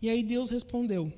[0.02, 1.10] E aí Deus respondeu: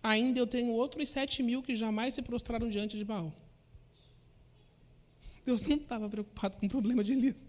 [0.00, 3.34] Ainda eu tenho outros sete mil que jamais se prostraram diante de Baal.
[5.44, 7.44] Deus não estava preocupado com o problema de Elias.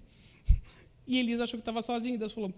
[1.05, 2.17] E Elias achou que estava sozinho.
[2.17, 2.51] Deus falou: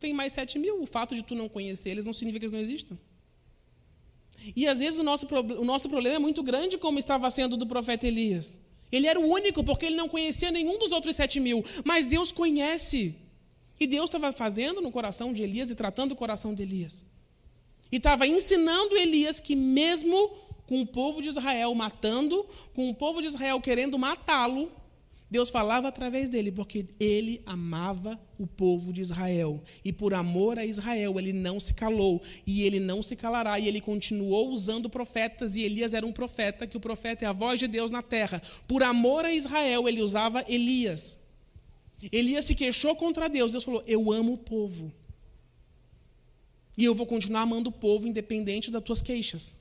[0.00, 0.82] Tem mais sete mil.
[0.82, 2.98] O fato de tu não conhecer eles não significa que eles não existam.
[4.54, 5.26] E às vezes o nosso,
[5.58, 8.60] o nosso problema é muito grande, como estava sendo do profeta Elias.
[8.92, 11.64] Ele era o único, porque ele não conhecia nenhum dos outros sete mil.
[11.84, 13.14] Mas Deus conhece.
[13.78, 17.04] E Deus estava fazendo no coração de Elias e tratando o coração de Elias.
[17.90, 20.30] E estava ensinando Elias que, mesmo
[20.66, 24.70] com o povo de Israel matando, com o povo de Israel querendo matá-lo,
[25.28, 29.60] Deus falava através dele, porque ele amava o povo de Israel.
[29.84, 32.22] E por amor a Israel, ele não se calou.
[32.46, 33.58] E ele não se calará.
[33.58, 35.56] E ele continuou usando profetas.
[35.56, 38.40] E Elias era um profeta, que o profeta é a voz de Deus na terra.
[38.68, 41.18] Por amor a Israel, ele usava Elias.
[42.12, 43.50] Elias se queixou contra Deus.
[43.50, 44.92] Deus falou: Eu amo o povo.
[46.78, 49.56] E eu vou continuar amando o povo, independente das tuas queixas.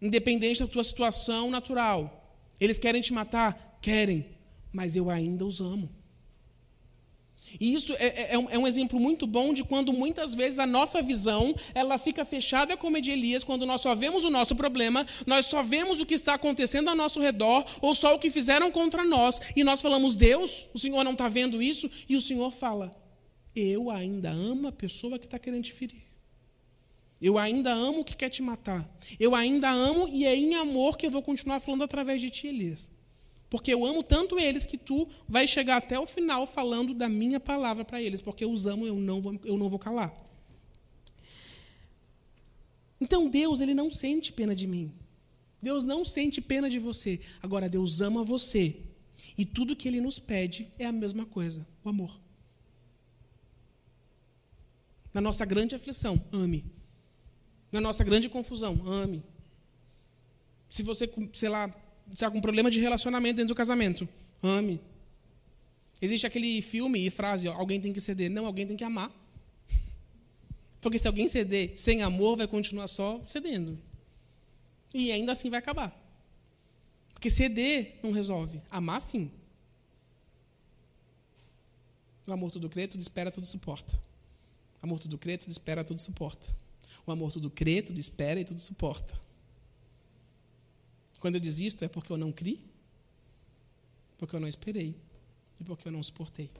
[0.00, 2.14] Independente da tua situação natural.
[2.58, 3.67] Eles querem te matar?
[3.80, 4.26] Querem,
[4.72, 5.88] mas eu ainda os amo.
[7.58, 10.58] E isso é, é, é, um, é, um, exemplo muito bom de quando muitas vezes
[10.58, 14.30] a nossa visão ela fica fechada como a de Elias, quando nós só vemos o
[14.30, 18.18] nosso problema, nós só vemos o que está acontecendo ao nosso redor, ou só o
[18.18, 22.16] que fizeram contra nós, e nós falamos, Deus, o Senhor não está vendo isso, e
[22.16, 22.94] o Senhor fala,
[23.54, 26.08] eu ainda amo a pessoa que está querendo te ferir.
[27.20, 28.88] Eu ainda amo o que quer te matar.
[29.18, 32.46] Eu ainda amo e é em amor que eu vou continuar falando através de ti,
[32.46, 32.88] Elias.
[33.50, 37.40] Porque eu amo tanto eles que tu vai chegar até o final falando da minha
[37.40, 40.12] palavra para eles, porque eu os amo, eu não vou, eu não vou calar.
[43.00, 44.92] Então Deus, ele não sente pena de mim.
[45.62, 47.20] Deus não sente pena de você.
[47.42, 48.76] Agora Deus ama você.
[49.36, 52.20] E tudo que ele nos pede é a mesma coisa: o amor.
[55.12, 56.64] Na nossa grande aflição, ame.
[57.72, 59.22] Na nossa grande confusão, ame.
[60.68, 61.74] Se você, sei lá,
[62.12, 64.08] está com problema de relacionamento dentro do casamento,
[64.42, 64.80] ame.
[66.00, 68.30] Existe aquele filme e frase, ó, alguém tem que ceder.
[68.30, 69.12] Não, alguém tem que amar.
[70.80, 73.78] Porque se alguém ceder sem amor, vai continuar só cedendo.
[74.94, 75.96] E ainda assim vai acabar.
[77.12, 78.62] Porque ceder não resolve.
[78.70, 79.30] Amar, sim.
[82.26, 83.98] O amor tudo crê, tudo espera, tudo suporta.
[84.80, 86.48] O amor tudo crê, tudo espera, tudo suporta.
[87.04, 89.18] O amor tudo crê, tudo espera e tudo suporta.
[91.20, 92.60] Quando eu desisto é porque eu não criei,
[94.16, 94.94] porque eu não esperei
[95.60, 96.50] e porque eu não suportei.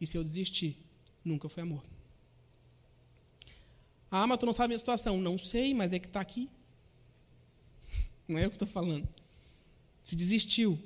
[0.00, 0.76] E se eu desistir,
[1.24, 1.82] nunca foi amor.
[4.10, 5.20] Ah, mas tu não sabe a minha situação.
[5.20, 6.50] Não sei, mas é que está aqui.
[8.28, 9.08] Não é eu que estou falando.
[10.04, 10.78] Se desistiu,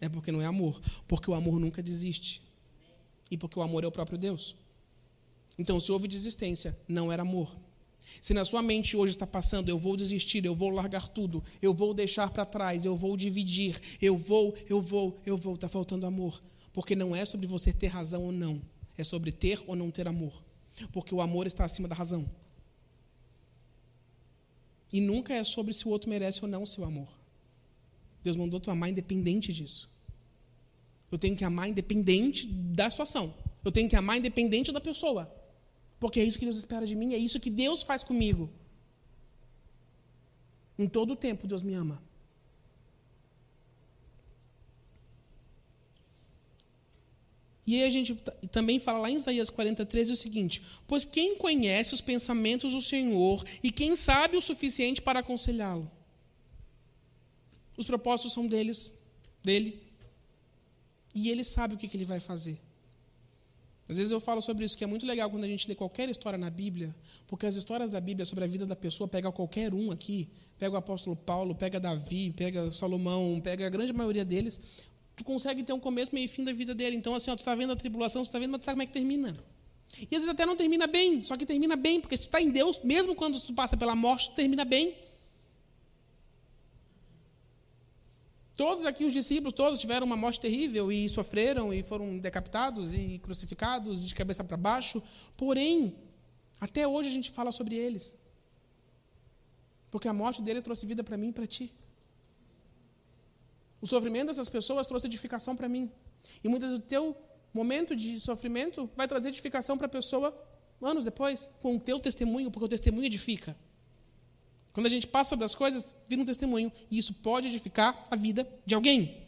[0.00, 0.80] é porque não é amor.
[1.06, 2.40] Porque o amor nunca desiste.
[3.30, 4.54] E porque o amor é o próprio Deus.
[5.58, 7.54] Então, se houve desistência, não era amor.
[8.20, 11.72] Se na sua mente hoje está passando, eu vou desistir, eu vou largar tudo, eu
[11.72, 16.06] vou deixar para trás, eu vou dividir, eu vou, eu vou, eu vou, está faltando
[16.06, 16.42] amor.
[16.72, 18.60] Porque não é sobre você ter razão ou não,
[18.96, 20.42] é sobre ter ou não ter amor.
[20.92, 22.28] Porque o amor está acima da razão.
[24.92, 27.08] E nunca é sobre se o outro merece ou não o seu amor.
[28.22, 29.88] Deus mandou tu amar independente disso.
[31.10, 33.34] Eu tenho que amar independente da situação.
[33.64, 35.32] Eu tenho que amar independente da pessoa.
[35.98, 38.48] Porque é isso que Deus espera de mim, é isso que Deus faz comigo.
[40.78, 42.00] Em todo o tempo, Deus me ama.
[47.66, 48.14] E aí a gente
[48.50, 53.44] também fala lá em Isaías 43 o seguinte: Pois quem conhece os pensamentos do Senhor
[53.62, 55.90] e quem sabe o suficiente para aconselhá-lo?
[57.76, 58.90] Os propósitos são deles,
[59.44, 59.82] dele.
[61.14, 62.58] E ele sabe o que, que ele vai fazer.
[63.88, 66.10] Às vezes eu falo sobre isso, que é muito legal quando a gente lê qualquer
[66.10, 66.94] história na Bíblia,
[67.26, 70.74] porque as histórias da Bíblia sobre a vida da pessoa, pega qualquer um aqui, pega
[70.74, 74.60] o apóstolo Paulo, pega Davi, pega Salomão, pega a grande maioria deles,
[75.16, 76.96] tu consegue ter um começo, meio e fim da vida dele.
[76.96, 78.82] Então, assim, ó, tu está vendo a tribulação, tu está vendo, mas tu sabe como
[78.82, 79.36] é que termina.
[79.98, 82.40] E às vezes até não termina bem, só que termina bem, porque se tu está
[82.40, 84.94] em Deus, mesmo quando tu passa pela morte, tu termina bem.
[88.58, 93.20] Todos aqui, os discípulos, todos tiveram uma morte terrível e sofreram e foram decapitados e
[93.22, 95.00] crucificados de cabeça para baixo.
[95.36, 95.94] Porém,
[96.60, 98.16] até hoje a gente fala sobre eles.
[99.92, 101.72] Porque a morte dele trouxe vida para mim e para ti.
[103.80, 105.88] O sofrimento dessas pessoas trouxe edificação para mim.
[106.42, 107.16] E muitas vezes o teu
[107.54, 110.36] momento de sofrimento vai trazer edificação para a pessoa
[110.82, 113.56] anos depois, com o teu testemunho, porque o testemunho edifica.
[114.78, 116.70] Quando a gente passa sobre as coisas, vira um testemunho.
[116.88, 119.26] E isso pode edificar a vida de alguém.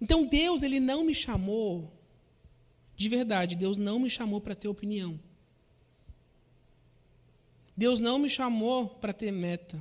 [0.00, 1.92] Então Deus, ele não me chamou,
[2.96, 5.16] de verdade, Deus não me chamou para ter opinião.
[7.76, 9.80] Deus não me chamou para ter meta.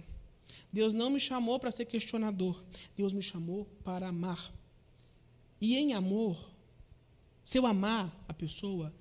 [0.72, 2.64] Deus não me chamou para ser questionador.
[2.96, 4.54] Deus me chamou para amar.
[5.60, 6.52] E em amor,
[7.44, 8.94] se eu amar a pessoa,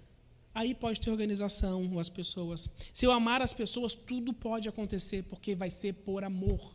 [0.55, 2.69] Aí pode ter organização, as pessoas.
[2.93, 6.73] Se eu amar as pessoas, tudo pode acontecer, porque vai ser por amor.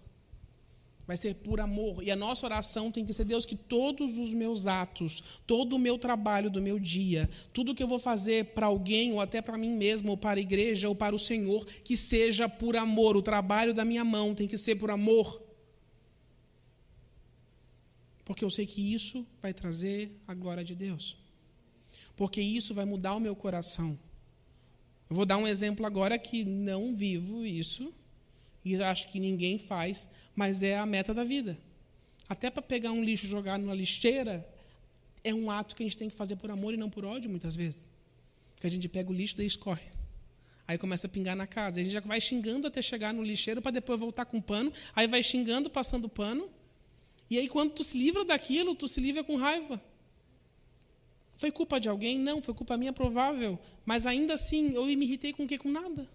[1.05, 2.03] Vai ser por amor.
[2.03, 5.79] E a nossa oração tem que ser, Deus, que todos os meus atos, todo o
[5.79, 9.57] meu trabalho do meu dia, tudo que eu vou fazer para alguém, ou até para
[9.57, 13.15] mim mesmo, ou para a igreja, ou para o Senhor, que seja por amor.
[13.15, 15.41] O trabalho da minha mão tem que ser por amor.
[18.25, 21.26] Porque eu sei que isso vai trazer a glória de Deus
[22.17, 23.97] porque isso vai mudar o meu coração.
[25.09, 27.93] Eu vou dar um exemplo agora que não vivo isso,
[28.65, 31.57] e acho que ninguém faz, mas é a meta da vida.
[32.27, 34.45] Até para pegar um lixo e jogar numa lixeira,
[35.23, 37.29] é um ato que a gente tem que fazer por amor e não por ódio,
[37.29, 37.87] muitas vezes.
[38.53, 39.85] Porque a gente pega o lixo e escorre.
[40.67, 41.79] Aí começa a pingar na casa.
[41.79, 44.73] A gente já vai xingando até chegar no lixeiro para depois voltar com pano.
[44.93, 46.49] Aí vai xingando, passando pano.
[47.29, 49.81] E aí, quando tu se livra daquilo, tu se livra com raiva.
[51.37, 52.17] Foi culpa de alguém?
[52.17, 53.59] Não, foi culpa minha, provável.
[53.85, 55.57] Mas ainda assim, eu me irritei com o quê?
[55.57, 56.09] Com nada.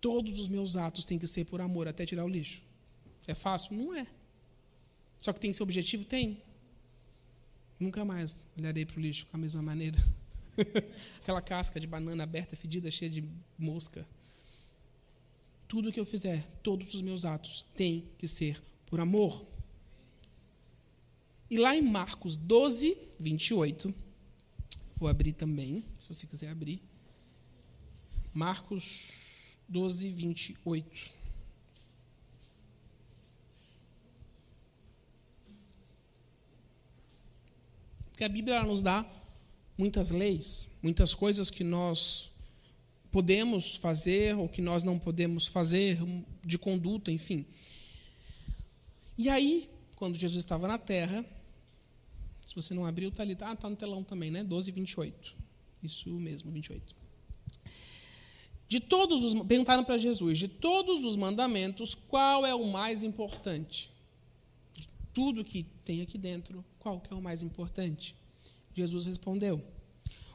[0.00, 2.62] Todos os meus atos têm que ser por amor, até tirar o lixo.
[3.26, 3.76] É fácil?
[3.76, 4.06] Não é.
[5.20, 6.04] Só que tem esse objetivo?
[6.04, 6.40] Tem.
[7.78, 9.98] Nunca mais olharei para o lixo com a mesma maneira.
[11.20, 13.24] Aquela casca de banana aberta, fedida, cheia de
[13.58, 14.06] mosca.
[15.66, 19.44] Tudo que eu fizer, todos os meus atos têm que ser por amor.
[21.50, 23.92] E lá em Marcos 12, 28,
[24.96, 26.80] vou abrir também, se você quiser abrir.
[28.32, 31.10] Marcos 12, 28.
[38.10, 39.04] Porque a Bíblia nos dá
[39.76, 42.30] muitas leis, muitas coisas que nós
[43.10, 45.98] podemos fazer ou que nós não podemos fazer,
[46.44, 47.44] de conduta, enfim.
[49.18, 51.24] E aí, quando Jesus estava na terra,
[52.50, 54.42] se você não abriu, está ali, está tá no telão também, né?
[54.42, 55.36] 12, 28.
[55.84, 56.96] Isso mesmo, 28.
[58.66, 63.92] De todos os perguntaram para Jesus, de todos os mandamentos, qual é o mais importante?
[64.74, 68.16] De tudo que tem aqui dentro, qual que é o mais importante?
[68.74, 69.62] Jesus respondeu: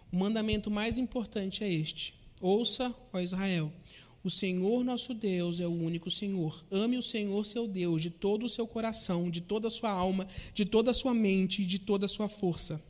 [0.10, 3.73] O mandamento mais importante é este: Ouça, ó Israel,
[4.27, 6.65] o Senhor nosso Deus é o único Senhor.
[6.71, 10.27] Ame o Senhor seu Deus de todo o seu coração, de toda a sua alma,
[10.53, 12.83] de toda a sua mente e de toda a sua força.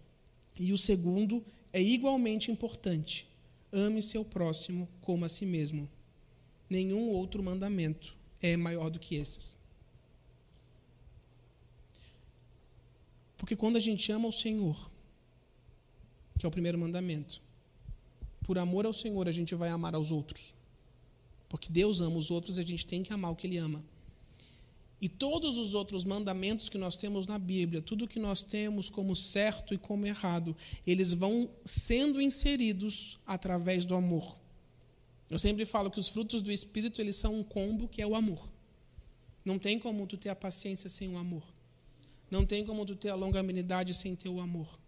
[0.58, 1.44] E o segundo
[1.74, 3.28] é igualmente importante
[3.76, 5.90] Ame seu próximo como a si mesmo.
[6.70, 9.60] Nenhum outro mandamento é maior do que esses.
[13.38, 14.90] Porque quando a gente ama o Senhor,
[16.40, 17.42] que é o primeiro mandamento,
[18.44, 20.55] por amor ao Senhor a gente vai amar aos outros.
[21.48, 23.84] Porque Deus ama os outros e a gente tem que amar o que Ele ama.
[25.02, 29.16] E todos os outros mandamentos que nós temos na Bíblia, tudo que nós temos como
[29.16, 30.56] certo e como errado,
[30.88, 34.38] eles vão sendo inseridos através do amor.
[35.30, 38.16] Eu sempre falo que os frutos do Espírito eles são um combo que é o
[38.16, 38.50] amor.
[39.44, 41.44] Não tem como tu ter a paciência sem o amor.
[42.32, 44.80] Não tem como tu ter a longanimidade sem ter o amor.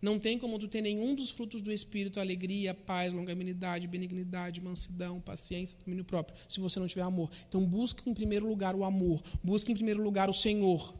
[0.00, 5.20] Não tem como tu ter nenhum dos frutos do Espírito, alegria, paz, longanimidade, benignidade, mansidão,
[5.20, 7.30] paciência, domínio próprio, se você não tiver amor.
[7.48, 10.94] Então busque em primeiro lugar o amor, busque em primeiro lugar o Senhor.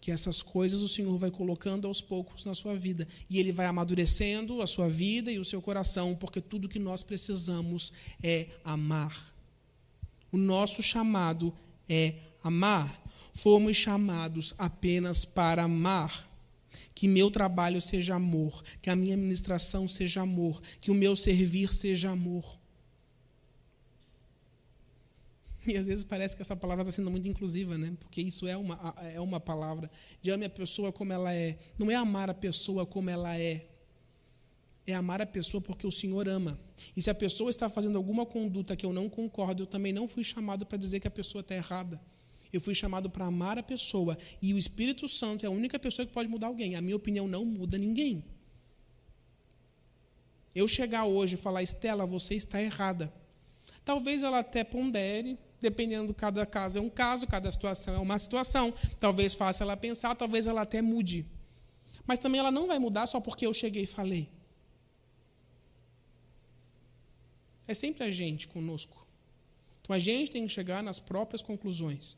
[0.00, 3.08] Que essas coisas o Senhor vai colocando aos poucos na sua vida.
[3.30, 7.02] E Ele vai amadurecendo a sua vida e o seu coração, porque tudo que nós
[7.02, 9.34] precisamos é amar.
[10.30, 11.52] O nosso chamado
[11.88, 13.02] é amar.
[13.32, 16.25] Fomos chamados apenas para amar
[16.94, 21.72] que meu trabalho seja amor, que a minha ministração seja amor, que o meu servir
[21.72, 22.58] seja amor.
[25.66, 27.96] E às vezes parece que essa palavra está sendo muito inclusiva, né?
[27.98, 29.90] Porque isso é uma, é uma palavra
[30.22, 31.58] de ame a pessoa como ela é.
[31.76, 33.66] Não é amar a pessoa como ela é.
[34.86, 36.58] É amar a pessoa porque o Senhor ama.
[36.96, 40.06] E se a pessoa está fazendo alguma conduta que eu não concordo, eu também não
[40.06, 42.00] fui chamado para dizer que a pessoa está errada.
[42.56, 44.16] Eu fui chamado para amar a pessoa.
[44.40, 46.74] E o Espírito Santo é a única pessoa que pode mudar alguém.
[46.74, 48.24] A minha opinião não muda ninguém.
[50.54, 53.12] Eu chegar hoje e falar, Estela, você está errada.
[53.84, 58.18] Talvez ela até pondere, dependendo de cada caso é um caso, cada situação é uma
[58.18, 58.72] situação.
[58.98, 61.26] Talvez faça ela pensar, talvez ela até mude.
[62.06, 64.30] Mas também ela não vai mudar só porque eu cheguei e falei.
[67.68, 69.06] É sempre a gente conosco.
[69.82, 72.16] Então a gente tem que chegar nas próprias conclusões.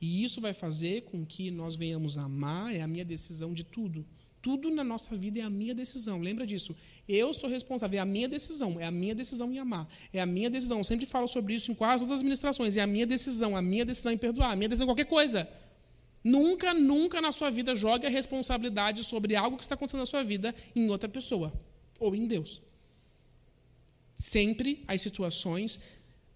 [0.00, 3.64] E isso vai fazer com que nós venhamos a amar, é a minha decisão de
[3.64, 4.04] tudo.
[4.42, 6.20] Tudo na nossa vida é a minha decisão.
[6.20, 6.76] Lembra disso?
[7.08, 9.88] Eu sou responsável, é a minha decisão, é a minha decisão em amar.
[10.12, 10.78] É a minha decisão.
[10.78, 12.76] Eu sempre falo sobre isso em quase todas as ministrações.
[12.76, 15.48] É a minha decisão, a minha decisão em perdoar, a minha decisão em qualquer coisa.
[16.22, 20.22] Nunca, nunca na sua vida jogue a responsabilidade sobre algo que está acontecendo na sua
[20.22, 21.52] vida em outra pessoa
[21.98, 22.62] ou em Deus.
[24.18, 25.80] Sempre as situações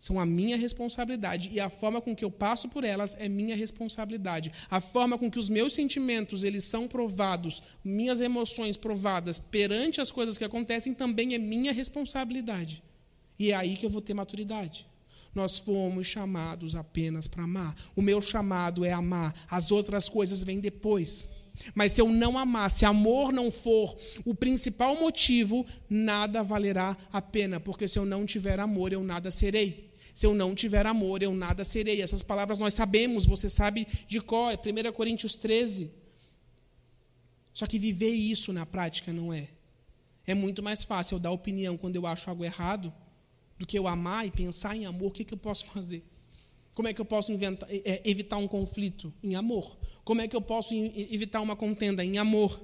[0.00, 3.54] são a minha responsabilidade e a forma com que eu passo por elas é minha
[3.54, 4.50] responsabilidade.
[4.70, 10.10] A forma com que os meus sentimentos eles são provados, minhas emoções provadas perante as
[10.10, 12.82] coisas que acontecem também é minha responsabilidade.
[13.38, 14.86] E é aí que eu vou ter maturidade.
[15.34, 17.76] Nós fomos chamados apenas para amar.
[17.94, 21.28] O meu chamado é amar, as outras coisas vêm depois.
[21.74, 27.20] Mas se eu não amar, se amor não for o principal motivo, nada valerá a
[27.20, 29.89] pena, porque se eu não tiver amor, eu nada serei.
[30.14, 32.02] Se eu não tiver amor, eu nada serei.
[32.02, 34.50] Essas palavras nós sabemos, você sabe de qual?
[34.50, 35.90] É 1 Coríntios 13.
[37.52, 39.48] Só que viver isso na prática não é.
[40.26, 42.92] É muito mais fácil eu dar opinião quando eu acho algo errado
[43.58, 45.08] do que eu amar e pensar em amor.
[45.08, 46.04] O que, que eu posso fazer?
[46.74, 49.12] Como é que eu posso inventar, é, evitar um conflito?
[49.22, 49.76] Em amor.
[50.04, 52.04] Como é que eu posso evitar uma contenda?
[52.04, 52.60] Em amor.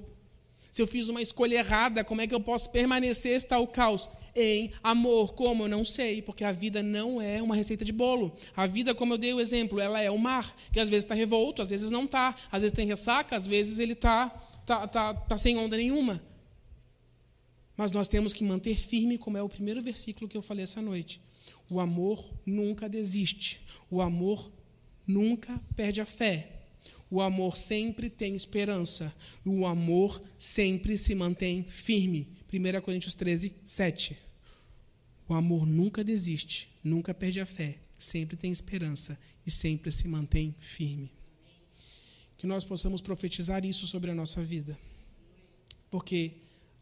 [0.69, 4.09] Se eu fiz uma escolha errada, como é que eu posso permanecer está o caos?
[4.35, 5.63] Em amor, como?
[5.63, 8.35] Eu não sei, porque a vida não é uma receita de bolo.
[8.55, 11.15] A vida, como eu dei o exemplo, ela é o mar, que às vezes está
[11.15, 14.29] revolto, às vezes não está, às vezes tem ressaca, às vezes ele está
[14.65, 16.21] tá, tá, tá sem onda nenhuma.
[17.75, 20.81] Mas nós temos que manter firme, como é o primeiro versículo que eu falei essa
[20.81, 21.21] noite.
[21.69, 23.61] O amor nunca desiste.
[23.89, 24.51] O amor
[25.05, 26.56] nunca perde a fé.
[27.09, 29.13] O amor sempre tem esperança.
[29.45, 32.27] O amor sempre se mantém firme.
[32.51, 34.17] 1 Coríntios 13, 7.
[35.27, 40.55] O amor nunca desiste, nunca perde a fé, sempre tem esperança e sempre se mantém
[40.59, 41.11] firme.
[42.37, 44.77] Que nós possamos profetizar isso sobre a nossa vida.
[45.89, 46.33] Porque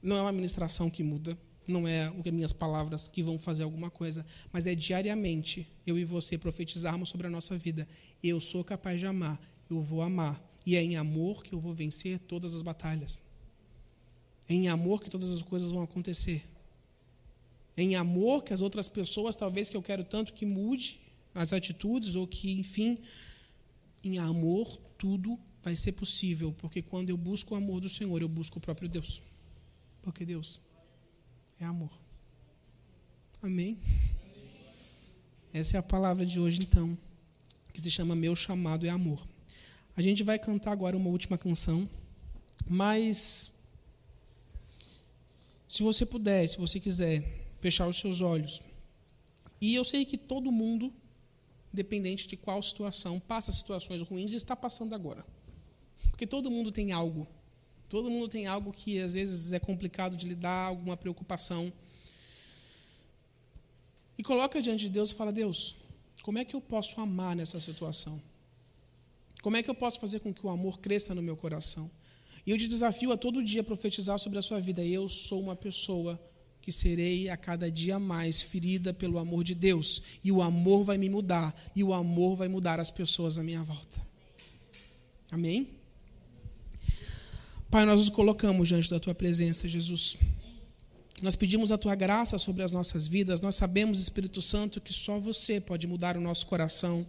[0.01, 3.63] não é uma ministração que muda, não é o que minhas palavras que vão fazer
[3.63, 7.87] alguma coisa, mas é diariamente eu e você profetizarmos sobre a nossa vida.
[8.23, 9.39] Eu sou capaz de amar,
[9.69, 13.21] eu vou amar, e é em amor que eu vou vencer todas as batalhas.
[14.47, 16.43] É em amor que todas as coisas vão acontecer.
[17.77, 20.99] É em amor que as outras pessoas, talvez que eu quero tanto que mude
[21.33, 22.97] as atitudes ou que, enfim,
[24.03, 28.29] em amor tudo vai ser possível, porque quando eu busco o amor do Senhor, eu
[28.29, 29.21] busco o próprio Deus.
[30.01, 30.61] Porque Deus
[31.59, 31.91] é amor.
[33.41, 33.77] Amém?
[35.51, 36.97] Essa é a palavra de hoje, então,
[37.73, 39.27] que se chama Meu Chamado é Amor.
[39.95, 41.89] A gente vai cantar agora uma última canção,
[42.67, 43.51] mas
[45.67, 47.23] se você puder, se você quiser,
[47.61, 48.61] fechar os seus olhos.
[49.59, 50.93] E eu sei que todo mundo,
[51.73, 55.25] independente de qual situação, passa situações ruins e está passando agora.
[56.09, 57.27] Porque todo mundo tem algo
[57.87, 61.71] Todo mundo tem algo que às vezes é complicado de lidar, alguma preocupação.
[64.17, 65.75] E coloca diante de Deus e fala: Deus,
[66.23, 68.21] como é que eu posso amar nessa situação?
[69.45, 71.91] Como é que eu posso fazer com que o amor cresça no meu coração?
[72.47, 74.83] E eu te desafio a todo dia profetizar sobre a sua vida.
[74.83, 76.19] Eu sou uma pessoa
[76.63, 80.01] que serei a cada dia mais ferida pelo amor de Deus.
[80.23, 81.55] E o amor vai me mudar.
[81.75, 84.01] E o amor vai mudar as pessoas à minha volta.
[85.29, 85.69] Amém?
[87.69, 90.17] Pai, nós nos colocamos diante da tua presença, Jesus.
[91.21, 93.41] Nós pedimos a tua graça sobre as nossas vidas.
[93.41, 97.05] Nós sabemos, Espírito Santo, que só você pode mudar o nosso coração.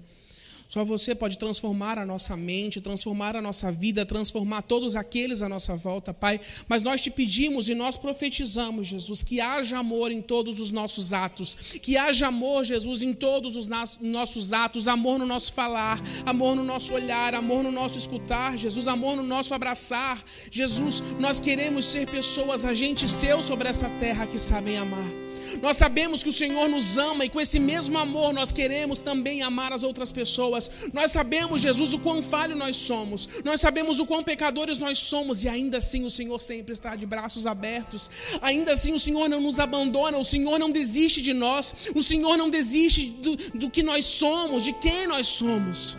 [0.68, 5.48] Só você pode transformar a nossa mente, transformar a nossa vida, transformar todos aqueles à
[5.48, 6.40] nossa volta, Pai.
[6.68, 11.12] Mas nós te pedimos e nós profetizamos, Jesus, que haja amor em todos os nossos
[11.12, 13.68] atos, que haja amor, Jesus, em todos os
[14.00, 18.88] nossos atos, amor no nosso falar, amor no nosso olhar, amor no nosso escutar, Jesus,
[18.88, 20.22] amor no nosso abraçar.
[20.50, 25.25] Jesus, nós queremos ser pessoas, agentes teus sobre essa terra que sabem amar.
[25.62, 29.42] Nós sabemos que o Senhor nos ama e com esse mesmo amor nós queremos também
[29.42, 30.70] amar as outras pessoas.
[30.92, 33.28] Nós sabemos, Jesus, o quão falho nós somos.
[33.44, 37.06] Nós sabemos o quão pecadores nós somos e ainda assim o Senhor sempre está de
[37.06, 38.10] braços abertos.
[38.40, 42.36] Ainda assim o Senhor não nos abandona, o Senhor não desiste de nós, o Senhor
[42.36, 45.96] não desiste do, do que nós somos, de quem nós somos.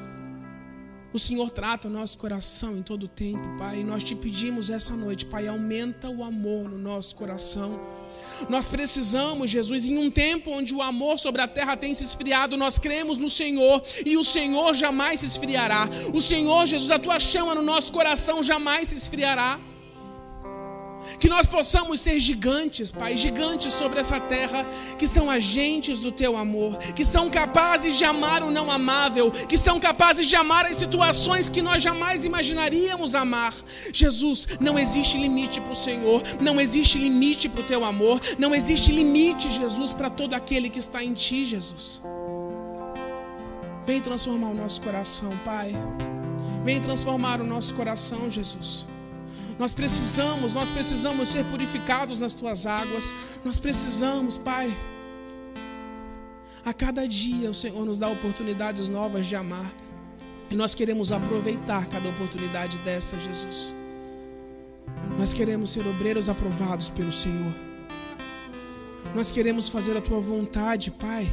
[1.13, 3.79] O Senhor trata o nosso coração em todo o tempo, Pai.
[3.79, 7.79] E nós te pedimos essa noite, Pai, aumenta o amor no nosso coração.
[8.49, 12.57] Nós precisamos, Jesus, em um tempo onde o amor sobre a terra tem se esfriado,
[12.57, 15.89] nós cremos no Senhor e o Senhor jamais se esfriará.
[16.13, 19.59] O Senhor, Jesus, a tua chama no nosso coração jamais se esfriará.
[21.19, 24.65] Que nós possamos ser gigantes, Pai, gigantes sobre essa terra,
[24.97, 29.57] que são agentes do teu amor, que são capazes de amar o não amável, que
[29.57, 33.53] são capazes de amar as situações que nós jamais imaginaríamos amar.
[33.93, 38.53] Jesus, não existe limite para o Senhor, não existe limite para o teu amor, não
[38.53, 42.01] existe limite, Jesus, para todo aquele que está em ti, Jesus.
[43.85, 45.73] Vem transformar o nosso coração, Pai.
[46.65, 48.85] Vem transformar o nosso coração, Jesus.
[49.59, 53.13] Nós precisamos, nós precisamos ser purificados nas tuas águas.
[53.43, 54.71] Nós precisamos, Pai.
[56.63, 59.73] A cada dia o Senhor nos dá oportunidades novas de amar.
[60.51, 63.73] E nós queremos aproveitar cada oportunidade dessa, Jesus.
[65.17, 67.53] Nós queremos ser obreiros aprovados pelo Senhor.
[69.15, 71.27] Nós queremos fazer a tua vontade, Pai,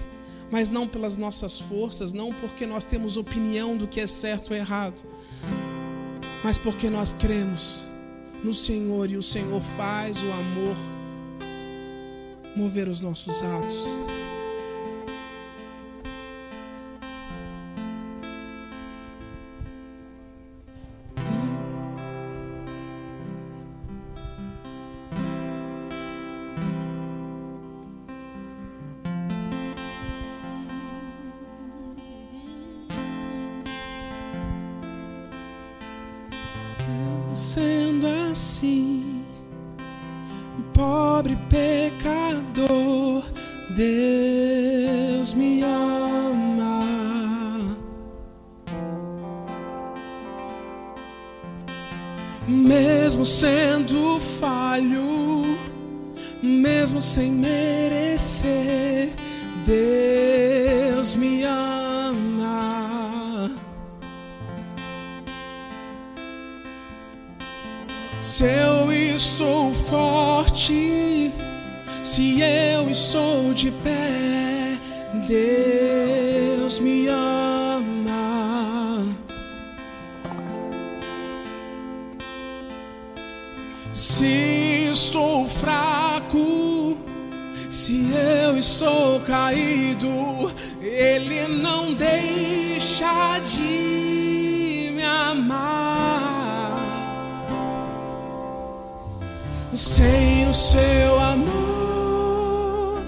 [0.51, 4.57] mas não pelas nossas forças, não porque nós temos opinião do que é certo ou
[4.57, 5.03] errado,
[6.43, 7.85] mas porque nós cremos
[8.45, 10.77] no Senhor e o Senhor faz o amor
[12.55, 13.89] mover os nossos atos.
[95.35, 96.77] amar
[99.75, 103.03] sem o seu amor,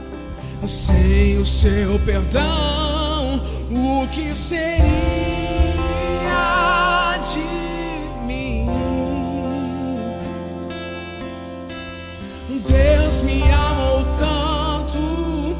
[0.66, 4.82] sem o seu perdão, o que seria
[7.32, 8.66] de mim?
[12.66, 15.56] Deus me amou tanto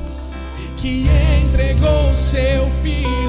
[0.76, 1.06] que
[1.44, 3.25] entregou seu filho.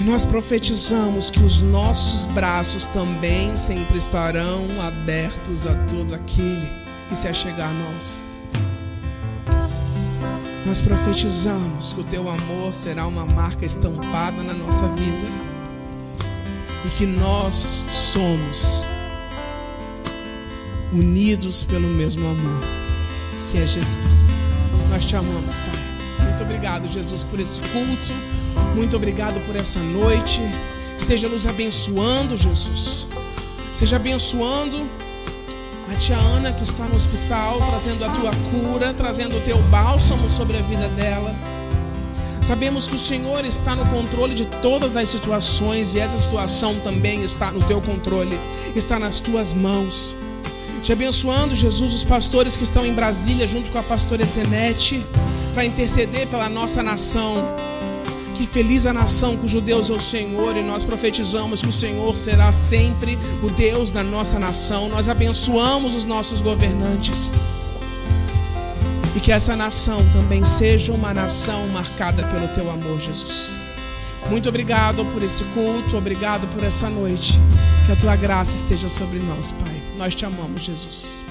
[0.00, 6.66] E nós profetizamos que os nossos braços também sempre estarão abertos a todo aquele
[7.10, 8.22] que se achegar a nós.
[10.64, 15.28] Nós profetizamos que o teu amor será uma marca estampada na nossa vida
[16.86, 18.82] e que nós somos
[20.94, 22.60] unidos pelo mesmo amor
[23.52, 24.30] que é Jesus.
[24.88, 26.26] Nós te amamos, Pai.
[26.26, 28.39] Muito obrigado, Jesus, por esse culto.
[28.74, 30.40] Muito obrigado por essa noite.
[30.96, 33.06] Esteja nos abençoando, Jesus.
[33.72, 34.88] Seja abençoando
[35.90, 40.28] a tia Ana que está no hospital, trazendo a tua cura, trazendo o teu bálsamo
[40.28, 41.34] sobre a vida dela.
[42.42, 47.22] Sabemos que o Senhor está no controle de todas as situações e essa situação também
[47.22, 48.38] está no teu controle,
[48.74, 50.14] está nas tuas mãos.
[50.82, 55.04] Te abençoando, Jesus, os pastores que estão em Brasília, junto com a pastora Zenete,
[55.52, 57.44] para interceder pela nossa nação.
[58.40, 62.16] Que feliz a nação cujo Deus é o Senhor, e nós profetizamos que o Senhor
[62.16, 64.88] será sempre o Deus da nossa nação.
[64.88, 67.30] Nós abençoamos os nossos governantes.
[69.14, 73.60] E que essa nação também seja uma nação marcada pelo teu amor, Jesus.
[74.30, 77.38] Muito obrigado por esse culto, obrigado por essa noite.
[77.84, 79.74] Que a tua graça esteja sobre nós, Pai.
[79.98, 81.22] Nós te amamos, Jesus.